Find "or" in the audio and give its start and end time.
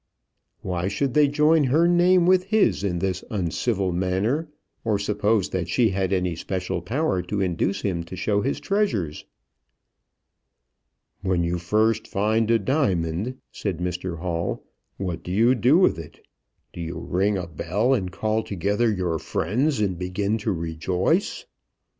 4.83-4.97